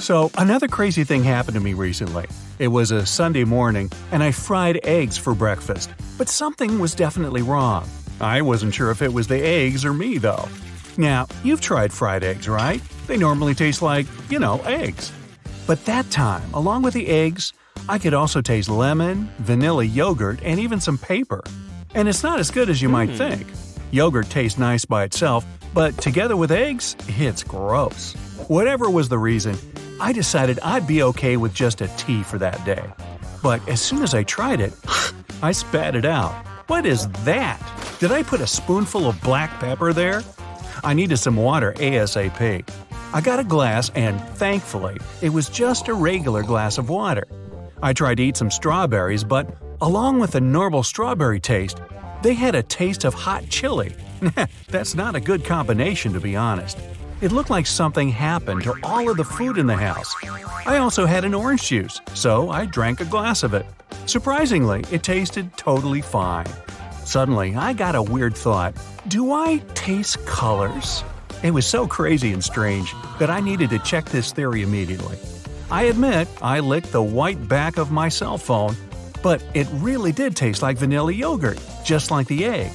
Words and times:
So, 0.00 0.30
another 0.38 0.66
crazy 0.66 1.04
thing 1.04 1.22
happened 1.22 1.54
to 1.56 1.60
me 1.60 1.74
recently. 1.74 2.26
It 2.58 2.68
was 2.68 2.90
a 2.90 3.04
Sunday 3.04 3.44
morning, 3.44 3.92
and 4.12 4.22
I 4.22 4.32
fried 4.32 4.80
eggs 4.82 5.18
for 5.18 5.34
breakfast. 5.34 5.90
But 6.16 6.30
something 6.30 6.78
was 6.78 6.94
definitely 6.94 7.42
wrong. 7.42 7.86
I 8.18 8.40
wasn't 8.40 8.72
sure 8.72 8.90
if 8.90 9.02
it 9.02 9.12
was 9.12 9.28
the 9.28 9.38
eggs 9.44 9.84
or 9.84 9.92
me, 9.92 10.16
though. 10.16 10.48
Now, 10.96 11.26
you've 11.44 11.60
tried 11.60 11.92
fried 11.92 12.24
eggs, 12.24 12.48
right? 12.48 12.80
They 13.08 13.18
normally 13.18 13.54
taste 13.54 13.82
like, 13.82 14.06
you 14.30 14.38
know, 14.38 14.60
eggs. 14.62 15.12
But 15.66 15.84
that 15.84 16.10
time, 16.10 16.48
along 16.54 16.80
with 16.80 16.94
the 16.94 17.06
eggs, 17.06 17.52
I 17.86 17.98
could 17.98 18.14
also 18.14 18.40
taste 18.40 18.70
lemon, 18.70 19.30
vanilla 19.40 19.84
yogurt, 19.84 20.40
and 20.42 20.58
even 20.58 20.80
some 20.80 20.96
paper. 20.96 21.44
And 21.94 22.08
it's 22.08 22.22
not 22.22 22.40
as 22.40 22.50
good 22.50 22.70
as 22.70 22.80
you 22.80 22.88
might 22.88 23.10
hmm. 23.10 23.16
think. 23.16 23.46
Yogurt 23.90 24.30
tastes 24.30 24.58
nice 24.58 24.86
by 24.86 25.04
itself, 25.04 25.44
but 25.74 25.96
together 25.98 26.38
with 26.38 26.52
eggs, 26.52 26.96
it's 27.06 27.42
gross. 27.42 28.16
Whatever 28.48 28.90
was 28.90 29.08
the 29.08 29.18
reason, 29.18 29.56
I 30.00 30.12
decided 30.12 30.58
I'd 30.60 30.86
be 30.86 31.02
okay 31.02 31.36
with 31.36 31.54
just 31.54 31.80
a 31.80 31.88
tea 31.96 32.22
for 32.22 32.38
that 32.38 32.64
day. 32.64 32.82
But 33.42 33.66
as 33.68 33.80
soon 33.80 34.02
as 34.02 34.14
I 34.14 34.22
tried 34.22 34.60
it, 34.60 34.72
I 35.42 35.52
spat 35.52 35.94
it 35.94 36.04
out. 36.04 36.32
What 36.66 36.86
is 36.86 37.08
that? 37.24 37.60
Did 37.98 38.12
I 38.12 38.22
put 38.22 38.40
a 38.40 38.46
spoonful 38.46 39.08
of 39.08 39.20
black 39.22 39.50
pepper 39.60 39.92
there? 39.92 40.22
I 40.82 40.94
needed 40.94 41.18
some 41.18 41.36
water 41.36 41.72
ASAP. 41.74 42.68
I 43.12 43.20
got 43.20 43.40
a 43.40 43.44
glass, 43.44 43.90
and 43.94 44.20
thankfully, 44.36 44.98
it 45.20 45.30
was 45.30 45.48
just 45.48 45.88
a 45.88 45.94
regular 45.94 46.42
glass 46.42 46.78
of 46.78 46.88
water. 46.88 47.26
I 47.82 47.92
tried 47.92 48.16
to 48.16 48.22
eat 48.22 48.36
some 48.36 48.50
strawberries, 48.50 49.24
but 49.24 49.54
along 49.80 50.20
with 50.20 50.32
the 50.32 50.40
normal 50.40 50.82
strawberry 50.82 51.40
taste, 51.40 51.78
they 52.22 52.34
had 52.34 52.54
a 52.54 52.62
taste 52.62 53.04
of 53.04 53.14
hot 53.14 53.48
chili. 53.48 53.94
That's 54.68 54.94
not 54.94 55.14
a 55.14 55.20
good 55.20 55.44
combination, 55.44 56.12
to 56.12 56.20
be 56.20 56.36
honest. 56.36 56.78
It 57.20 57.32
looked 57.32 57.50
like 57.50 57.66
something 57.66 58.08
happened 58.08 58.62
to 58.62 58.74
all 58.82 59.10
of 59.10 59.18
the 59.18 59.24
food 59.24 59.58
in 59.58 59.66
the 59.66 59.76
house. 59.76 60.14
I 60.64 60.78
also 60.78 61.04
had 61.04 61.26
an 61.26 61.34
orange 61.34 61.68
juice, 61.68 62.00
so 62.14 62.48
I 62.48 62.64
drank 62.64 63.02
a 63.02 63.04
glass 63.04 63.42
of 63.42 63.52
it. 63.52 63.66
Surprisingly, 64.06 64.84
it 64.90 65.02
tasted 65.02 65.54
totally 65.58 66.00
fine. 66.00 66.46
Suddenly, 67.04 67.56
I 67.56 67.74
got 67.74 67.94
a 67.94 68.02
weird 68.02 68.34
thought 68.34 68.74
Do 69.08 69.32
I 69.32 69.58
taste 69.74 70.24
colors? 70.24 71.04
It 71.42 71.50
was 71.50 71.66
so 71.66 71.86
crazy 71.86 72.32
and 72.32 72.42
strange 72.42 72.94
that 73.18 73.28
I 73.28 73.40
needed 73.40 73.68
to 73.70 73.78
check 73.80 74.06
this 74.06 74.32
theory 74.32 74.62
immediately. 74.62 75.18
I 75.70 75.84
admit 75.84 76.26
I 76.40 76.60
licked 76.60 76.90
the 76.90 77.02
white 77.02 77.48
back 77.48 77.76
of 77.76 77.90
my 77.90 78.08
cell 78.08 78.38
phone, 78.38 78.74
but 79.22 79.42
it 79.52 79.68
really 79.74 80.12
did 80.12 80.36
taste 80.36 80.62
like 80.62 80.78
vanilla 80.78 81.12
yogurt, 81.12 81.60
just 81.84 82.10
like 82.10 82.28
the 82.28 82.46
egg. 82.46 82.72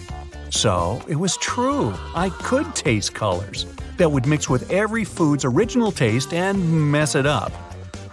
So, 0.52 1.02
it 1.08 1.16
was 1.16 1.36
true. 1.38 1.96
I 2.14 2.30
could 2.30 2.75
taste 2.75 3.16
colors 3.16 3.66
that 3.97 4.11
would 4.11 4.25
mix 4.25 4.50
with 4.50 4.69
every 4.72 5.03
food's 5.03 5.45
original 5.45 5.91
taste 5.91 6.33
and 6.33 6.91
mess 6.91 7.16
it 7.16 7.25
up. 7.25 7.51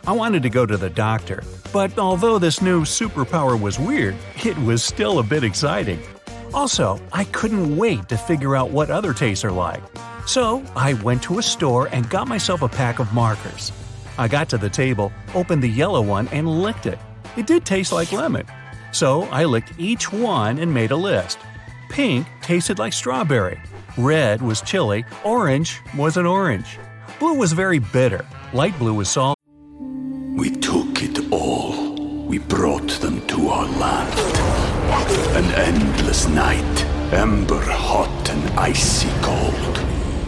I 0.07 0.13
wanted 0.13 0.43
to 0.43 0.51
go 0.51 0.67
to 0.67 0.77
the 0.77 0.91
doctor, 0.91 1.43
but 1.73 1.99
although 1.99 2.39
this 2.39 2.61
new 2.61 2.83
superpower 2.83 3.61
was 3.61 3.79
weird, 3.79 4.17
it 4.45 4.59
was 4.59 4.83
still 4.83 5.19
a 5.19 5.23
bit 5.23 5.45
exciting. 5.45 6.03
Also, 6.53 7.01
I 7.13 7.25
couldn't 7.25 7.77
wait 7.77 8.09
to 8.09 8.17
figure 8.17 8.57
out 8.57 8.71
what 8.71 8.91
other 8.91 9.15
tastes 9.15 9.45
are 9.45 9.53
like. 9.53 9.83
So, 10.27 10.63
I 10.77 10.95
went 10.95 11.23
to 11.25 11.39
a 11.39 11.43
store 11.43 11.89
and 11.93 12.09
got 12.11 12.29
myself 12.29 12.63
a 12.63 12.69
pack 12.69 12.99
of 12.99 13.13
markers. 13.13 13.73
I 14.19 14.29
got 14.29 14.49
to 14.51 14.59
the 14.59 14.69
table, 14.69 15.13
opened 15.35 15.63
the 15.63 15.69
yellow 15.69 16.03
one, 16.03 16.29
and 16.29 16.63
licked 16.63 16.87
it. 16.87 16.99
It 17.37 17.47
did 17.47 17.65
taste 17.65 17.93
like 17.93 18.13
lemon. 18.13 18.47
So, 18.93 19.23
I 19.25 19.45
licked 19.45 19.73
each 19.79 20.13
one 20.13 20.59
and 20.59 20.73
made 20.73 20.91
a 20.91 20.97
list. 20.97 21.39
Pink 21.89 22.27
tasted 22.43 22.79
like 22.79 22.93
strawberry. 22.93 23.61
Red 23.99 24.41
was 24.41 24.63
chili. 24.63 25.05
Orange 25.23 25.81
was 25.97 26.17
an 26.17 26.25
orange. 26.25 26.79
Blue 27.19 27.35
was 27.35 27.53
very 27.53 27.79
bitter. 27.79 28.25
Light 28.55 28.79
blue 28.79 28.95
was 28.95 29.11
salt. 29.11 29.39
we 30.35 30.51
took 30.51 31.03
it 31.03 31.31
all. 31.31 32.27
We 32.27 32.39
brought 32.39 32.91
them 33.03 33.21
to 33.27 33.49
our 33.49 33.67
land. 33.67 34.19
An 35.37 35.45
endless 35.55 36.27
night, 36.27 36.85
ember 37.13 37.61
hot 37.61 38.31
and 38.31 38.59
icy 38.59 39.11
cold. 39.21 39.77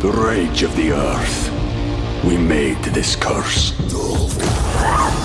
The 0.01 0.13
rage 0.13 0.63
of 0.63 0.77
the 0.77 0.93
earth. 0.93 1.51
We 2.23 2.37
made 2.37 2.83
this 2.85 3.17
curse. 3.17 3.73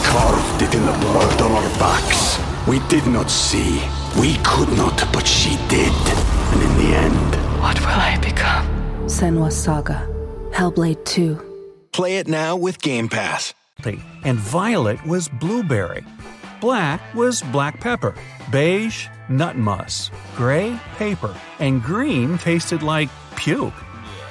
Carved 0.06 0.62
it 0.62 0.74
in 0.74 0.86
the 0.86 0.98
blood 1.02 1.42
on 1.42 1.52
our 1.52 1.70
backs. 1.78 2.40
We 2.68 2.80
did 2.88 3.06
not 3.08 3.30
see. 3.30 3.82
We 4.20 4.38
could 4.44 4.72
not, 4.78 4.98
but 5.12 5.28
she 5.28 5.58
did. 5.68 5.94
And 6.54 6.62
in 6.64 6.78
the 6.78 6.89
Senua's 9.20 9.62
Saga. 9.62 10.08
Hellblade 10.52 11.04
2. 11.04 11.36
Play 11.92 12.20
it 12.20 12.30
now 12.30 12.56
with 12.56 12.82
Game 12.82 13.10
Pass. 13.10 13.54
and 14.24 14.38
violet 14.38 15.06
was 15.06 15.28
blueberry. 15.28 16.06
Black 16.62 17.02
was 17.14 17.42
black 17.52 17.82
pepper. 17.82 18.16
Beige, 18.50 19.08
nut 19.28 19.58
muss. 19.58 20.10
Gray, 20.38 20.80
paper. 20.96 21.36
And 21.60 21.84
green 21.84 22.38
tasted 22.38 22.82
like 22.82 23.10
puke. 23.36 23.74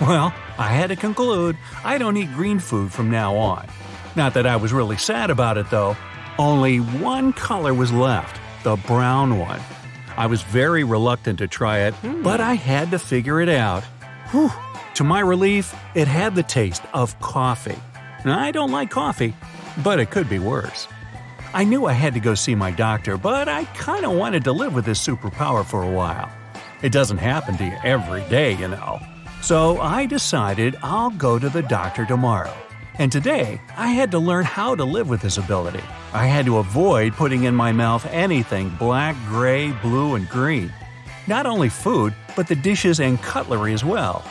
Well, 0.00 0.32
I 0.56 0.69
had 0.69 0.88
to 0.88 0.97
conclude 0.97 1.59
I 1.84 1.98
don't 1.98 2.16
eat 2.16 2.32
green 2.32 2.59
food 2.59 2.91
from 2.91 3.10
now 3.10 3.37
on. 3.37 3.69
Not 4.16 4.32
that 4.32 4.47
I 4.47 4.56
was 4.56 4.72
really 4.72 4.97
sad 4.97 5.28
about 5.28 5.59
it 5.59 5.69
though. 5.69 5.98
Only 6.38 6.78
one 6.78 7.34
color 7.34 7.75
was 7.75 7.93
left 7.93 8.41
the 8.65 8.77
brown 8.77 9.38
one. 9.38 9.60
I 10.16 10.25
was 10.28 10.41
very 10.44 10.82
reluctant 10.82 11.41
to 11.41 11.47
try 11.47 11.81
it, 11.81 11.94
but 12.22 12.41
I 12.41 12.54
had 12.54 12.91
to 12.93 12.98
figure 12.98 13.43
it 13.43 13.50
out. 13.50 13.84
Whew. 14.31 14.50
To 14.98 15.04
my 15.04 15.20
relief, 15.20 15.76
it 15.94 16.09
had 16.09 16.34
the 16.34 16.42
taste 16.42 16.82
of 16.92 17.16
coffee. 17.20 17.78
I 18.25 18.50
don't 18.50 18.72
like 18.72 18.91
coffee, 18.91 19.32
but 19.84 20.00
it 20.00 20.10
could 20.10 20.28
be 20.28 20.41
worse. 20.41 20.88
I 21.54 21.62
knew 21.62 21.86
I 21.86 21.92
had 21.92 22.14
to 22.14 22.20
go 22.20 22.34
see 22.34 22.56
my 22.56 22.72
doctor, 22.72 23.16
but 23.16 23.48
I 23.48 23.66
kind 23.66 24.04
of 24.04 24.14
wanted 24.14 24.42
to 24.42 24.50
live 24.50 24.75
with 24.75 24.84
this 24.84 25.00
superpower 25.00 25.64
for 25.64 25.84
a 25.84 25.88
while. 25.88 26.28
It 26.82 26.91
doesn't 26.91 27.19
happen 27.19 27.56
to 27.59 27.64
you 27.64 27.76
every 27.84 28.22
day, 28.28 28.56
you 28.56 28.66
know. 28.66 28.98
So 29.41 29.81
I 29.81 30.04
decided 30.04 30.75
I'll 30.82 31.10
go 31.10 31.38
to 31.38 31.48
the 31.48 31.62
doctor 31.62 32.04
tomorrow. 32.04 32.56
And 32.97 33.12
today, 33.12 33.60
I 33.76 33.91
had 33.91 34.10
to 34.10 34.19
learn 34.19 34.47
how 34.47 34.75
to 34.75 34.83
live 34.83 35.09
with 35.09 35.21
this 35.21 35.39
ability. 35.39 35.84
I 36.12 36.27
had 36.27 36.44
to 36.47 36.59
avoid 36.59 37.12
putting 37.12 37.44
in 37.44 37.54
my 37.54 37.71
mouth 37.71 38.04
anything 38.06 38.68
black, 38.80 39.15
gray, 39.28 39.71
blue, 39.80 40.16
and 40.16 40.28
green. 40.28 40.72
Not 41.28 41.47
only 41.47 41.68
food, 41.68 42.16
but 42.34 42.48
the 42.48 42.56
dishes 42.56 42.98
and 42.98 43.22
cutlery 43.22 43.74
as 43.74 43.84
well. 43.84 44.24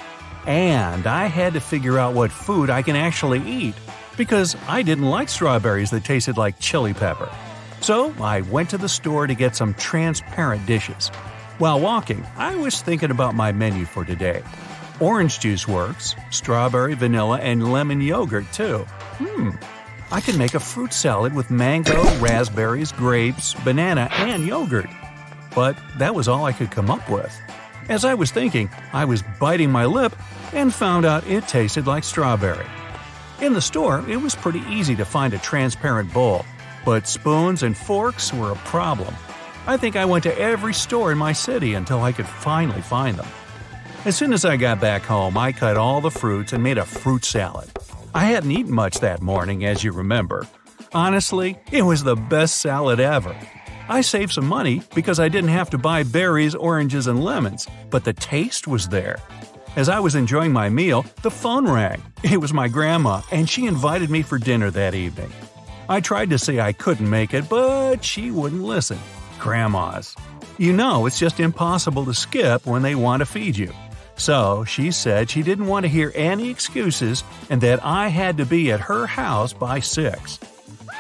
And 0.47 1.05
I 1.05 1.27
had 1.27 1.53
to 1.53 1.59
figure 1.59 1.99
out 1.99 2.15
what 2.15 2.31
food 2.31 2.69
I 2.69 2.81
can 2.81 2.95
actually 2.95 3.41
eat, 3.41 3.75
because 4.15 4.55
I 4.67 4.81
didn't 4.81 5.05
like 5.09 5.27
strawberries 5.27 5.91
that 5.91 6.05
tasted 6.05 6.38
like 6.38 6.57
chili 6.57 6.94
pepper. 6.94 7.29
So 7.81 8.13
I 8.21 8.41
went 8.41 8.69
to 8.71 8.77
the 8.77 8.89
store 8.89 9.27
to 9.27 9.35
get 9.35 9.55
some 9.55 9.73
transparent 9.73 10.65
dishes. 10.65 11.09
While 11.57 11.79
walking, 11.79 12.25
I 12.38 12.55
was 12.55 12.81
thinking 12.81 13.11
about 13.11 13.35
my 13.35 13.51
menu 13.51 13.85
for 13.85 14.05
today. 14.05 14.41
Orange 14.99 15.39
juice 15.39 15.67
works, 15.67 16.15
strawberry, 16.31 16.94
vanilla, 16.95 17.39
and 17.39 17.71
lemon 17.71 17.99
yogurt 17.99 18.51
too. 18.53 18.79
Hmm. 19.19 19.49
I 20.11 20.21
could 20.21 20.38
make 20.38 20.53
a 20.53 20.59
fruit 20.59 20.94
salad 20.94 21.33
with 21.33 21.51
mango, 21.51 22.03
raspberries, 22.19 22.94
grapes, 22.94 23.53
banana, 23.53 24.07
and 24.13 24.47
yogurt. 24.47 24.89
But 25.53 25.77
that 25.97 26.15
was 26.15 26.27
all 26.27 26.45
I 26.45 26.53
could 26.53 26.71
come 26.71 26.89
up 26.89 27.09
with. 27.09 27.38
As 27.89 28.03
I 28.03 28.15
was 28.15 28.31
thinking, 28.31 28.69
I 28.91 29.05
was 29.05 29.23
biting 29.39 29.71
my 29.71 29.85
lip 29.85 30.13
and 30.53 30.73
found 30.73 31.05
out 31.05 31.25
it 31.27 31.47
tasted 31.47 31.87
like 31.87 32.03
strawberry. 32.03 32.65
In 33.41 33.53
the 33.53 33.61
store, 33.61 34.03
it 34.09 34.17
was 34.17 34.35
pretty 34.35 34.61
easy 34.67 34.95
to 34.97 35.05
find 35.05 35.33
a 35.33 35.37
transparent 35.37 36.11
bowl, 36.13 36.43
but 36.83 37.07
spoons 37.07 37.63
and 37.63 37.77
forks 37.77 38.33
were 38.33 38.51
a 38.51 38.57
problem. 38.57 39.13
I 39.67 39.77
think 39.77 39.95
I 39.95 40.05
went 40.05 40.23
to 40.23 40.39
every 40.39 40.73
store 40.73 41.11
in 41.11 41.17
my 41.17 41.31
city 41.31 41.75
until 41.75 42.01
I 42.01 42.11
could 42.11 42.27
finally 42.27 42.81
find 42.81 43.17
them. 43.17 43.27
As 44.03 44.17
soon 44.17 44.33
as 44.33 44.43
I 44.43 44.57
got 44.57 44.81
back 44.81 45.03
home, 45.03 45.37
I 45.37 45.51
cut 45.51 45.77
all 45.77 46.01
the 46.01 46.11
fruits 46.11 46.51
and 46.53 46.63
made 46.63 46.77
a 46.77 46.85
fruit 46.85 47.23
salad. 47.23 47.69
I 48.13 48.25
hadn't 48.25 48.51
eaten 48.51 48.73
much 48.73 48.99
that 48.99 49.21
morning, 49.21 49.65
as 49.65 49.83
you 49.83 49.91
remember. 49.93 50.45
Honestly, 50.93 51.57
it 51.71 51.83
was 51.83 52.03
the 52.03 52.15
best 52.15 52.57
salad 52.59 52.99
ever. 52.99 53.35
I 53.89 54.01
saved 54.01 54.33
some 54.33 54.47
money 54.47 54.81
because 54.93 55.19
I 55.19 55.29
didn't 55.29 55.51
have 55.51 55.69
to 55.69 55.77
buy 55.77 56.03
berries, 56.03 56.55
oranges, 56.55 57.07
and 57.07 57.23
lemons, 57.23 57.67
but 57.89 58.03
the 58.03 58.13
taste 58.13 58.67
was 58.67 58.89
there. 58.89 59.17
As 59.77 59.89
I 59.89 59.99
was 59.99 60.15
enjoying 60.15 60.51
my 60.51 60.69
meal, 60.69 61.05
the 61.21 61.31
phone 61.31 61.69
rang. 61.69 62.01
It 62.23 62.41
was 62.41 62.51
my 62.53 62.67
grandma, 62.67 63.21
and 63.31 63.47
she 63.47 63.67
invited 63.67 64.09
me 64.09 64.23
for 64.23 64.37
dinner 64.37 64.71
that 64.71 64.95
evening. 64.95 65.31
I 65.87 66.01
tried 66.01 66.31
to 66.31 66.39
say 66.39 66.59
I 66.59 66.73
couldn't 66.73 67.09
make 67.09 67.33
it, 67.33 67.47
but 67.47 68.03
she 68.03 68.31
wouldn't 68.31 68.63
listen. 68.63 68.99
Grandmas. 69.39 70.15
You 70.57 70.73
know, 70.73 71.05
it's 71.05 71.19
just 71.19 71.39
impossible 71.39 72.05
to 72.05 72.13
skip 72.13 72.65
when 72.65 72.81
they 72.81 72.95
want 72.95 73.21
to 73.21 73.25
feed 73.25 73.55
you. 73.55 73.71
So 74.17 74.65
she 74.65 74.91
said 74.91 75.29
she 75.29 75.43
didn't 75.43 75.67
want 75.67 75.83
to 75.83 75.89
hear 75.89 76.11
any 76.15 76.49
excuses 76.49 77.23
and 77.49 77.61
that 77.61 77.85
I 77.85 78.07
had 78.07 78.37
to 78.37 78.45
be 78.45 78.71
at 78.71 78.81
her 78.81 79.05
house 79.05 79.53
by 79.53 79.79
6. 79.79 80.39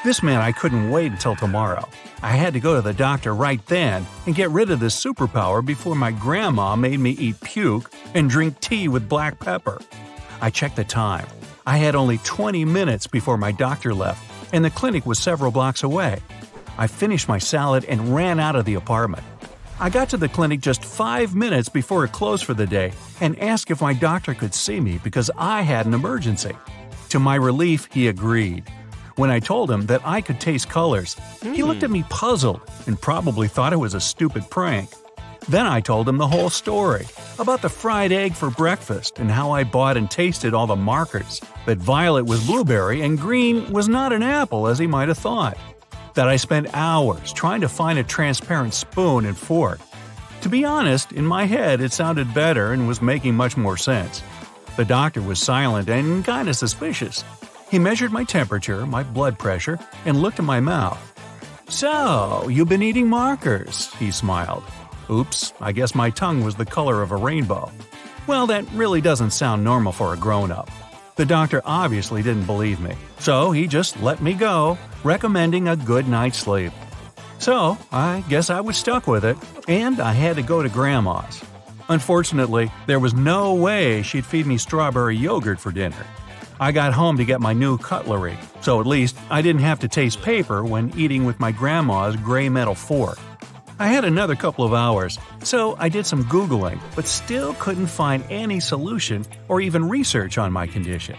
This 0.07 0.23
meant 0.23 0.41
I 0.41 0.53
couldn't 0.53 0.89
wait 0.89 1.11
until 1.11 1.35
tomorrow. 1.35 1.85
I 2.23 2.29
had 2.29 2.53
to 2.53 2.61
go 2.61 2.75
to 2.75 2.81
the 2.81 2.93
doctor 2.93 3.35
right 3.35 3.59
then 3.65 4.07
and 4.25 4.33
get 4.33 4.49
rid 4.51 4.71
of 4.71 4.79
this 4.79 4.95
superpower 4.95 5.65
before 5.65 5.95
my 5.95 6.11
grandma 6.11 6.77
made 6.77 7.01
me 7.01 7.09
eat 7.09 7.41
puke 7.41 7.91
and 8.13 8.29
drink 8.29 8.57
tea 8.61 8.87
with 8.87 9.09
black 9.09 9.37
pepper. 9.37 9.81
I 10.39 10.49
checked 10.49 10.77
the 10.77 10.85
time. 10.85 11.27
I 11.65 11.75
had 11.75 11.93
only 11.93 12.19
20 12.19 12.63
minutes 12.63 13.05
before 13.05 13.37
my 13.37 13.51
doctor 13.51 13.93
left, 13.93 14.23
and 14.53 14.63
the 14.63 14.69
clinic 14.69 15.05
was 15.05 15.19
several 15.19 15.51
blocks 15.51 15.83
away. 15.83 16.21
I 16.77 16.87
finished 16.87 17.27
my 17.27 17.37
salad 17.37 17.83
and 17.83 18.15
ran 18.15 18.39
out 18.39 18.55
of 18.55 18.63
the 18.63 18.75
apartment. 18.75 19.25
I 19.77 19.89
got 19.89 20.07
to 20.11 20.17
the 20.17 20.29
clinic 20.29 20.61
just 20.61 20.85
five 20.85 21.35
minutes 21.35 21.67
before 21.67 22.05
it 22.05 22.13
closed 22.13 22.45
for 22.45 22.53
the 22.53 22.65
day 22.65 22.93
and 23.19 23.37
asked 23.39 23.71
if 23.71 23.81
my 23.81 23.91
doctor 23.91 24.33
could 24.33 24.53
see 24.53 24.79
me 24.79 25.01
because 25.03 25.29
I 25.37 25.63
had 25.63 25.85
an 25.85 25.93
emergency. 25.93 26.55
To 27.09 27.19
my 27.19 27.35
relief, 27.35 27.89
he 27.91 28.07
agreed. 28.07 28.63
When 29.17 29.31
I 29.31 29.39
told 29.39 29.71
him 29.71 29.87
that 29.87 30.05
I 30.05 30.21
could 30.21 30.39
taste 30.39 30.69
colors, 30.69 31.15
he 31.41 31.63
looked 31.63 31.81
at 31.81 31.89
me 31.89 32.01
hmm. 32.01 32.09
puzzled 32.09 32.61
and 32.85 33.01
probably 33.01 33.47
thought 33.47 33.73
it 33.73 33.77
was 33.77 33.95
a 33.95 33.99
stupid 33.99 34.47
prank. 34.51 34.91
Then 35.49 35.65
I 35.65 35.81
told 35.81 36.07
him 36.07 36.17
the 36.17 36.27
whole 36.27 36.51
story 36.51 37.07
about 37.39 37.63
the 37.63 37.69
fried 37.69 38.11
egg 38.11 38.35
for 38.35 38.51
breakfast 38.51 39.17
and 39.17 39.31
how 39.31 39.49
I 39.49 39.63
bought 39.63 39.97
and 39.97 40.11
tasted 40.11 40.53
all 40.53 40.67
the 40.67 40.75
markers, 40.75 41.41
that 41.65 41.79
violet 41.79 42.25
was 42.25 42.45
blueberry 42.45 43.01
and 43.01 43.17
green 43.17 43.73
was 43.73 43.89
not 43.89 44.13
an 44.13 44.21
apple 44.21 44.67
as 44.67 44.77
he 44.77 44.85
might 44.85 45.07
have 45.07 45.17
thought, 45.17 45.57
that 46.13 46.27
I 46.27 46.35
spent 46.35 46.75
hours 46.75 47.33
trying 47.33 47.61
to 47.61 47.69
find 47.69 47.97
a 47.97 48.03
transparent 48.03 48.75
spoon 48.75 49.25
and 49.25 49.37
fork. 49.37 49.79
To 50.41 50.49
be 50.49 50.63
honest, 50.63 51.11
in 51.11 51.25
my 51.25 51.45
head 51.45 51.81
it 51.81 51.91
sounded 51.91 52.35
better 52.35 52.71
and 52.71 52.87
was 52.87 53.01
making 53.01 53.33
much 53.33 53.57
more 53.57 53.77
sense. 53.77 54.21
The 54.75 54.85
doctor 54.85 55.23
was 55.23 55.39
silent 55.39 55.89
and 55.89 56.23
kinda 56.23 56.53
suspicious. 56.53 57.23
He 57.69 57.79
measured 57.79 58.11
my 58.11 58.23
temperature, 58.23 58.85
my 58.85 59.03
blood 59.03 59.37
pressure, 59.37 59.77
and 60.05 60.21
looked 60.21 60.39
at 60.39 60.45
my 60.45 60.59
mouth. 60.59 61.01
So, 61.67 62.47
you've 62.47 62.69
been 62.69 62.81
eating 62.81 63.09
markers, 63.09 63.93
he 63.95 64.09
smiled. 64.09 64.63
Oops, 65.09 65.53
I 65.59 65.73
guess 65.73 65.93
my 65.93 66.09
tongue 66.09 66.43
was 66.43 66.55
the 66.55 66.65
color 66.65 67.01
of 67.01 67.11
a 67.11 67.17
rainbow. 67.17 67.69
Well, 68.25 68.47
that 68.47 68.65
really 68.71 69.01
doesn't 69.01 69.31
sound 69.31 69.63
normal 69.63 69.91
for 69.91 70.13
a 70.13 70.17
grown 70.17 70.51
up. 70.51 70.69
The 71.17 71.25
doctor 71.25 71.61
obviously 71.65 72.23
didn't 72.23 72.45
believe 72.45 72.79
me, 72.79 72.95
so 73.19 73.51
he 73.51 73.67
just 73.67 74.01
let 74.01 74.21
me 74.21 74.33
go, 74.33 74.77
recommending 75.03 75.67
a 75.67 75.75
good 75.75 76.07
night's 76.07 76.37
sleep. 76.37 76.71
So, 77.39 77.77
I 77.91 78.23
guess 78.29 78.49
I 78.49 78.61
was 78.61 78.77
stuck 78.77 79.07
with 79.07 79.25
it, 79.25 79.37
and 79.67 79.99
I 79.99 80.13
had 80.13 80.37
to 80.37 80.41
go 80.41 80.63
to 80.63 80.69
Grandma's. 80.69 81.43
Unfortunately, 81.89 82.71
there 82.85 82.99
was 82.99 83.13
no 83.13 83.53
way 83.55 84.03
she'd 84.03 84.25
feed 84.25 84.45
me 84.45 84.57
strawberry 84.57 85.15
yogurt 85.17 85.59
for 85.59 85.71
dinner. 85.71 86.05
I 86.59 86.71
got 86.71 86.93
home 86.93 87.17
to 87.17 87.25
get 87.25 87.39
my 87.39 87.53
new 87.53 87.77
cutlery, 87.77 88.37
so 88.61 88.79
at 88.79 88.87
least 88.87 89.15
I 89.29 89.41
didn't 89.41 89.61
have 89.61 89.79
to 89.79 89.87
taste 89.87 90.21
paper 90.21 90.63
when 90.63 90.91
eating 90.97 91.23
with 91.25 91.39
my 91.39 91.51
grandma's 91.51 92.15
gray 92.15 92.49
metal 92.49 92.73
fork. 92.73 93.19
I 93.79 93.87
had 93.87 94.05
another 94.05 94.35
couple 94.35 94.65
of 94.65 94.73
hours, 94.73 95.19
so 95.43 95.75
I 95.77 95.89
did 95.89 96.07
some 96.07 96.23
Googling, 96.23 96.79
but 96.95 97.05
still 97.05 97.53
couldn't 97.55 97.87
find 97.87 98.23
any 98.31 98.59
solution 98.59 99.23
or 99.47 99.61
even 99.61 99.87
research 99.87 100.39
on 100.39 100.51
my 100.51 100.65
condition. 100.65 101.15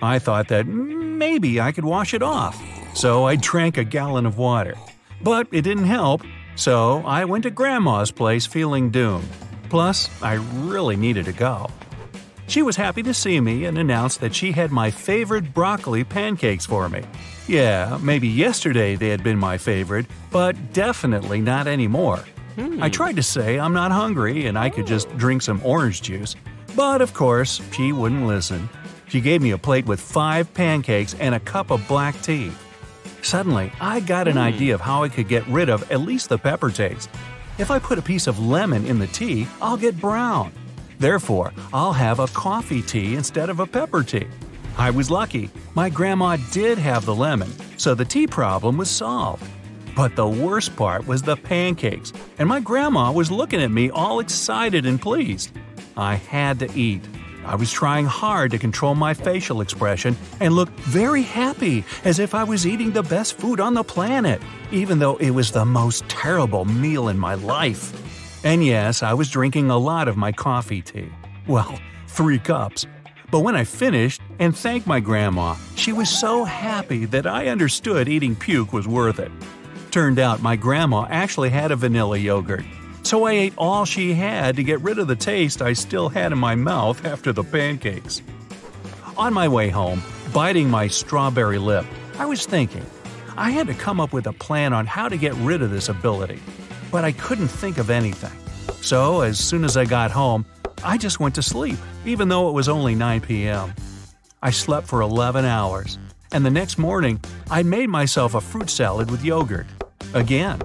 I 0.00 0.20
thought 0.20 0.48
that 0.48 0.68
maybe 0.68 1.60
I 1.60 1.72
could 1.72 1.84
wash 1.84 2.14
it 2.14 2.22
off, 2.22 2.56
so 2.94 3.24
I 3.24 3.34
drank 3.34 3.78
a 3.78 3.84
gallon 3.84 4.24
of 4.24 4.38
water. 4.38 4.76
But 5.20 5.48
it 5.50 5.62
didn't 5.62 5.86
help, 5.86 6.22
so 6.54 7.02
I 7.04 7.24
went 7.24 7.42
to 7.42 7.50
Grandma's 7.50 8.12
place 8.12 8.46
feeling 8.46 8.90
doomed. 8.90 9.28
Plus, 9.68 10.08
I 10.22 10.34
really 10.34 10.94
needed 10.94 11.24
to 11.24 11.32
go. 11.32 11.68
She 12.48 12.62
was 12.62 12.76
happy 12.76 13.02
to 13.02 13.14
see 13.14 13.40
me 13.40 13.64
and 13.64 13.76
announced 13.76 14.20
that 14.20 14.34
she 14.34 14.52
had 14.52 14.70
my 14.70 14.90
favorite 14.90 15.52
broccoli 15.52 16.04
pancakes 16.04 16.64
for 16.64 16.88
me. 16.88 17.02
Yeah, 17.48 17.98
maybe 18.00 18.28
yesterday 18.28 18.94
they 18.96 19.08
had 19.08 19.22
been 19.22 19.38
my 19.38 19.58
favorite, 19.58 20.06
but 20.30 20.72
definitely 20.72 21.40
not 21.40 21.66
anymore. 21.66 22.24
Hmm. 22.54 22.82
I 22.82 22.88
tried 22.88 23.16
to 23.16 23.22
say 23.22 23.58
I'm 23.58 23.72
not 23.72 23.92
hungry 23.92 24.46
and 24.46 24.58
I 24.58 24.70
could 24.70 24.86
just 24.86 25.14
drink 25.16 25.42
some 25.42 25.60
orange 25.64 26.02
juice, 26.02 26.36
but 26.74 27.02
of 27.02 27.14
course, 27.14 27.60
she 27.72 27.92
wouldn't 27.92 28.26
listen. 28.26 28.68
She 29.08 29.20
gave 29.20 29.42
me 29.42 29.50
a 29.50 29.58
plate 29.58 29.86
with 29.86 30.00
five 30.00 30.52
pancakes 30.54 31.14
and 31.14 31.34
a 31.34 31.40
cup 31.40 31.70
of 31.70 31.86
black 31.86 32.20
tea. 32.22 32.52
Suddenly, 33.22 33.72
I 33.80 34.00
got 34.00 34.28
an 34.28 34.34
hmm. 34.34 34.40
idea 34.40 34.74
of 34.74 34.80
how 34.80 35.02
I 35.02 35.08
could 35.08 35.28
get 35.28 35.46
rid 35.48 35.68
of 35.68 35.90
at 35.90 36.00
least 36.00 36.28
the 36.28 36.38
pepper 36.38 36.70
taste. 36.70 37.10
If 37.58 37.70
I 37.70 37.78
put 37.78 37.98
a 37.98 38.02
piece 38.02 38.26
of 38.26 38.38
lemon 38.38 38.86
in 38.86 38.98
the 38.98 39.06
tea, 39.08 39.48
I'll 39.60 39.76
get 39.76 40.00
brown. 40.00 40.52
Therefore, 40.98 41.52
I'll 41.72 41.92
have 41.92 42.20
a 42.20 42.26
coffee 42.28 42.82
tea 42.82 43.14
instead 43.14 43.50
of 43.50 43.60
a 43.60 43.66
pepper 43.66 44.02
tea. 44.02 44.26
I 44.78 44.90
was 44.90 45.10
lucky. 45.10 45.50
My 45.74 45.88
grandma 45.88 46.36
did 46.52 46.78
have 46.78 47.04
the 47.04 47.14
lemon, 47.14 47.50
so 47.78 47.94
the 47.94 48.04
tea 48.04 48.26
problem 48.26 48.76
was 48.76 48.90
solved. 48.90 49.44
But 49.94 50.16
the 50.16 50.28
worst 50.28 50.76
part 50.76 51.06
was 51.06 51.22
the 51.22 51.36
pancakes, 51.36 52.12
and 52.38 52.48
my 52.48 52.60
grandma 52.60 53.10
was 53.12 53.30
looking 53.30 53.62
at 53.62 53.70
me 53.70 53.90
all 53.90 54.20
excited 54.20 54.84
and 54.84 55.00
pleased. 55.00 55.50
I 55.96 56.16
had 56.16 56.58
to 56.58 56.70
eat. 56.78 57.02
I 57.46 57.54
was 57.54 57.72
trying 57.72 58.06
hard 58.06 58.50
to 58.50 58.58
control 58.58 58.94
my 58.94 59.14
facial 59.14 59.60
expression 59.60 60.16
and 60.40 60.52
look 60.52 60.68
very 60.80 61.22
happy 61.22 61.84
as 62.04 62.18
if 62.18 62.34
I 62.34 62.44
was 62.44 62.66
eating 62.66 62.90
the 62.90 63.04
best 63.04 63.38
food 63.38 63.60
on 63.60 63.72
the 63.72 63.84
planet, 63.84 64.42
even 64.72 64.98
though 64.98 65.16
it 65.16 65.30
was 65.30 65.52
the 65.52 65.64
most 65.64 66.06
terrible 66.08 66.64
meal 66.64 67.08
in 67.08 67.18
my 67.18 67.34
life. 67.34 68.05
And 68.44 68.64
yes, 68.64 69.02
I 69.02 69.14
was 69.14 69.30
drinking 69.30 69.70
a 69.70 69.78
lot 69.78 70.08
of 70.08 70.16
my 70.16 70.32
coffee 70.32 70.82
tea. 70.82 71.08
Well, 71.46 71.78
three 72.08 72.38
cups. 72.38 72.86
But 73.30 73.40
when 73.40 73.56
I 73.56 73.64
finished 73.64 74.20
and 74.38 74.56
thanked 74.56 74.86
my 74.86 75.00
grandma, 75.00 75.56
she 75.74 75.92
was 75.92 76.08
so 76.08 76.44
happy 76.44 77.04
that 77.06 77.26
I 77.26 77.48
understood 77.48 78.08
eating 78.08 78.36
puke 78.36 78.72
was 78.72 78.86
worth 78.86 79.18
it. 79.18 79.32
Turned 79.90 80.18
out 80.18 80.42
my 80.42 80.56
grandma 80.56 81.06
actually 81.10 81.50
had 81.50 81.72
a 81.72 81.76
vanilla 81.76 82.18
yogurt, 82.18 82.64
so 83.02 83.24
I 83.24 83.32
ate 83.32 83.54
all 83.56 83.84
she 83.84 84.14
had 84.14 84.56
to 84.56 84.62
get 84.62 84.80
rid 84.80 84.98
of 84.98 85.08
the 85.08 85.16
taste 85.16 85.60
I 85.62 85.72
still 85.72 86.08
had 86.08 86.32
in 86.32 86.38
my 86.38 86.54
mouth 86.54 87.04
after 87.04 87.32
the 87.32 87.42
pancakes. 87.42 88.22
On 89.16 89.32
my 89.32 89.48
way 89.48 89.70
home, 89.70 90.02
biting 90.32 90.68
my 90.68 90.86
strawberry 90.86 91.58
lip, 91.58 91.86
I 92.18 92.26
was 92.26 92.46
thinking, 92.46 92.84
I 93.36 93.50
had 93.50 93.66
to 93.66 93.74
come 93.74 94.00
up 94.00 94.12
with 94.12 94.26
a 94.26 94.32
plan 94.32 94.72
on 94.72 94.86
how 94.86 95.08
to 95.08 95.16
get 95.16 95.34
rid 95.34 95.62
of 95.62 95.70
this 95.70 95.88
ability, 95.88 96.40
but 96.96 97.04
I 97.04 97.12
couldn't 97.12 97.48
think 97.48 97.76
of 97.76 97.90
anything. 97.90 98.32
So, 98.80 99.20
as 99.20 99.38
soon 99.38 99.64
as 99.64 99.76
I 99.76 99.84
got 99.84 100.10
home, 100.10 100.46
I 100.82 100.96
just 100.96 101.20
went 101.20 101.34
to 101.34 101.42
sleep, 101.42 101.76
even 102.06 102.28
though 102.28 102.48
it 102.48 102.52
was 102.52 102.70
only 102.70 102.94
9 102.94 103.20
p.m. 103.20 103.74
I 104.42 104.48
slept 104.50 104.86
for 104.86 105.02
11 105.02 105.44
hours, 105.44 105.98
and 106.32 106.42
the 106.42 106.50
next 106.50 106.78
morning, 106.78 107.20
I 107.50 107.62
made 107.64 107.90
myself 107.90 108.34
a 108.34 108.40
fruit 108.40 108.70
salad 108.70 109.10
with 109.10 109.22
yogurt. 109.22 109.66
Again. 110.14 110.62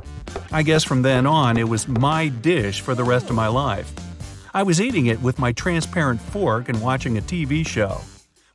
I 0.54 0.64
guess 0.64 0.86
from 0.86 1.02
then 1.02 1.28
on, 1.28 1.58
it 1.58 1.68
was 1.68 1.90
my 1.90 2.30
dish 2.30 2.80
for 2.80 2.96
the 2.96 3.04
rest 3.04 3.30
of 3.30 3.36
my 3.36 3.50
life. 3.50 3.92
I 4.54 4.64
was 4.64 4.80
eating 4.80 5.08
it 5.08 5.22
with 5.22 5.38
my 5.38 5.52
transparent 5.52 6.22
fork 6.22 6.70
and 6.70 6.82
watching 6.82 7.18
a 7.18 7.22
TV 7.22 7.68
show. 7.68 8.00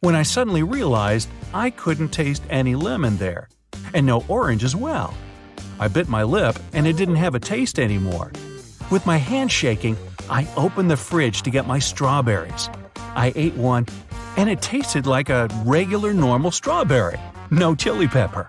When 0.00 0.14
I 0.14 0.22
suddenly 0.22 0.62
realized 0.62 1.28
I 1.52 1.68
couldn't 1.68 2.08
taste 2.08 2.42
any 2.48 2.74
lemon 2.74 3.18
there, 3.18 3.50
and 3.92 4.06
no 4.06 4.24
orange 4.28 4.64
as 4.64 4.74
well. 4.74 5.12
I 5.78 5.88
bit 5.88 6.08
my 6.08 6.22
lip 6.22 6.58
and 6.72 6.86
it 6.86 6.96
didn't 6.96 7.16
have 7.16 7.34
a 7.34 7.40
taste 7.40 7.78
anymore. 7.78 8.32
With 8.90 9.06
my 9.06 9.16
hand 9.16 9.50
shaking, 9.50 9.96
I 10.30 10.48
opened 10.56 10.90
the 10.90 10.96
fridge 10.96 11.42
to 11.42 11.50
get 11.50 11.66
my 11.66 11.78
strawberries. 11.78 12.68
I 13.14 13.32
ate 13.34 13.54
one, 13.54 13.86
and 14.36 14.50
it 14.50 14.62
tasted 14.62 15.06
like 15.06 15.28
a 15.28 15.48
regular 15.64 16.12
normal 16.12 16.50
strawberry. 16.50 17.18
No 17.50 17.74
chili 17.74 18.08
pepper. 18.08 18.46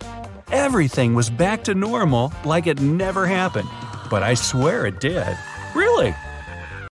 Everything 0.52 1.16
was 1.16 1.30
back 1.30 1.64
to 1.66 1.76
normal 1.76 2.34
like 2.46 2.68
it 2.68 2.82
never 2.82 3.26
happened, 3.26 3.70
but 4.10 4.24
I 4.24 4.34
swear 4.34 4.86
it 4.86 5.00
did. 5.00 5.38